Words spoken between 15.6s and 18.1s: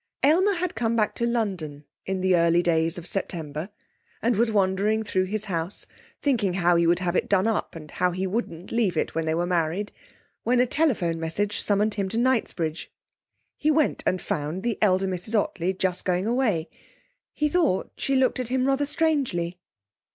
just going away. He thought